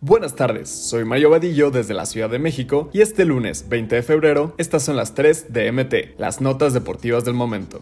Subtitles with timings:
[0.00, 4.02] Buenas tardes, soy Mario Vadillo desde la Ciudad de México y este lunes 20 de
[4.02, 7.80] febrero estas son las 3 de MT, las notas deportivas del momento.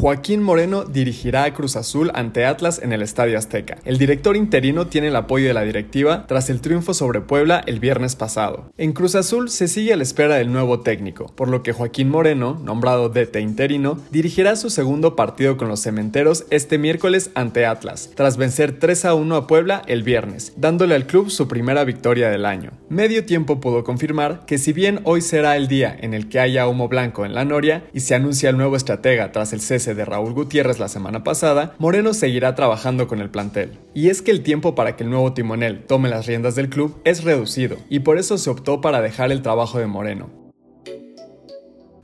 [0.00, 3.76] Joaquín Moreno dirigirá a Cruz Azul ante Atlas en el Estadio Azteca.
[3.84, 7.80] El director interino tiene el apoyo de la directiva tras el triunfo sobre Puebla el
[7.80, 8.72] viernes pasado.
[8.78, 12.08] En Cruz Azul se sigue a la espera del nuevo técnico, por lo que Joaquín
[12.08, 18.08] Moreno, nombrado DT interino, dirigirá su segundo partido con los cementeros este miércoles ante Atlas,
[18.14, 22.30] tras vencer 3 a 1 a Puebla el viernes, dándole al club su primera victoria
[22.30, 22.70] del año.
[22.88, 26.66] Medio tiempo pudo confirmar que si bien hoy será el día en el que haya
[26.68, 30.04] humo blanco en la Noria y se anuncia el nuevo estratega tras el cese de
[30.04, 33.78] Raúl Gutiérrez la semana pasada, Moreno seguirá trabajando con el plantel.
[33.94, 36.96] Y es que el tiempo para que el nuevo timonel tome las riendas del club
[37.04, 40.39] es reducido, y por eso se optó para dejar el trabajo de Moreno.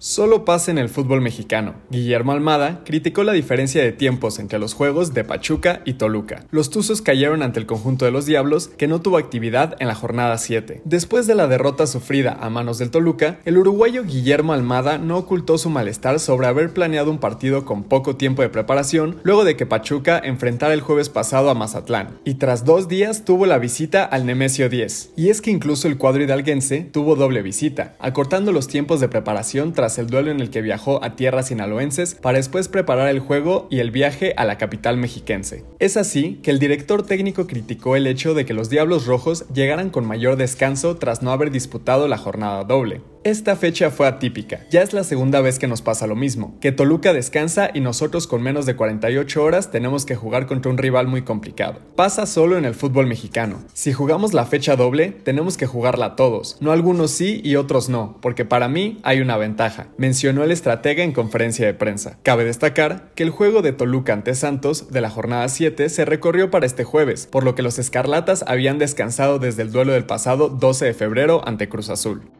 [0.08, 1.74] Solo pasa en el fútbol mexicano.
[1.90, 6.44] Guillermo Almada criticó la diferencia de tiempos entre los juegos de Pachuca y Toluca.
[6.52, 9.96] Los Tuzos cayeron ante el conjunto de los Diablos, que no tuvo actividad en la
[9.96, 10.82] jornada 7.
[10.84, 15.58] Después de la derrota sufrida a manos del Toluca, el uruguayo Guillermo Almada no ocultó
[15.58, 19.66] su malestar sobre haber planeado un partido con poco tiempo de preparación luego de que
[19.66, 24.24] Pachuca enfrentara el jueves pasado a Mazatlán, y tras dos días tuvo la visita al
[24.24, 25.14] Nemesio 10.
[25.16, 29.72] Y es que incluso el cuadro hidalguense tuvo doble visita, acortando los tiempos de preparación
[29.72, 33.68] tras el duelo en el que viajó a tierras sinaloenses para después preparar el juego
[33.70, 35.64] y el viaje a la capital mexiquense.
[35.78, 39.90] Es así que el director técnico criticó el hecho de que los Diablos Rojos llegaran
[39.90, 43.00] con mayor descanso tras no haber disputado la jornada doble.
[43.26, 44.60] Esta fecha fue atípica.
[44.70, 48.28] Ya es la segunda vez que nos pasa lo mismo, que Toluca descansa y nosotros
[48.28, 51.80] con menos de 48 horas tenemos que jugar contra un rival muy complicado.
[51.96, 53.64] Pasa solo en el fútbol mexicano.
[53.72, 56.56] Si jugamos la fecha doble, tenemos que jugarla todos.
[56.60, 61.02] No algunos sí y otros no, porque para mí hay una ventaja, mencionó el estratega
[61.02, 62.18] en conferencia de prensa.
[62.22, 66.50] Cabe destacar que el juego de Toluca ante Santos de la jornada 7 se recorrió
[66.50, 70.48] para este jueves, por lo que los Escarlatas habían descansado desde el duelo del pasado
[70.48, 72.30] 12 de febrero ante Cruz Azul.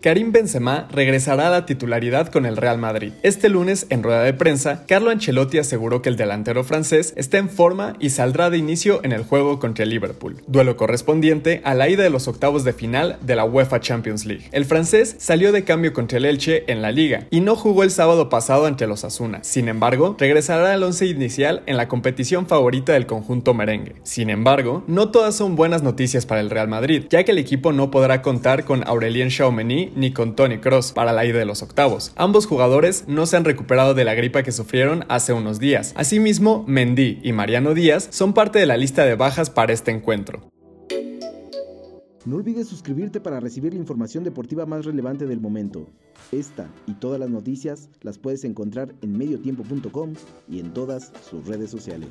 [0.00, 3.14] Karim Benzema regresará a la titularidad con el Real Madrid.
[3.24, 7.48] Este lunes, en rueda de prensa, Carlo Ancelotti aseguró que el delantero francés está en
[7.48, 11.88] forma y saldrá de inicio en el juego contra el Liverpool, duelo correspondiente a la
[11.88, 14.44] ida de los octavos de final de la UEFA Champions League.
[14.52, 17.90] El francés salió de cambio contra el Elche en la liga y no jugó el
[17.90, 19.42] sábado pasado ante los Asuna.
[19.42, 23.96] Sin embargo, regresará al once inicial en la competición favorita del conjunto merengue.
[24.04, 27.72] Sin embargo, no todas son buenas noticias para el Real Madrid, ya que el equipo
[27.72, 31.62] no podrá contar con Aurelien Chouameni ni con Tony Cross para la ida de los
[31.62, 32.12] octavos.
[32.16, 35.92] Ambos jugadores no se han recuperado de la gripa que sufrieron hace unos días.
[35.96, 40.50] Asimismo, Mendy y Mariano Díaz son parte de la lista de bajas para este encuentro.
[42.24, 45.86] No olvides suscribirte para recibir la información deportiva más relevante del momento.
[46.30, 50.12] Esta y todas las noticias las puedes encontrar en mediotiempo.com
[50.46, 52.08] y en todas sus redes sociales.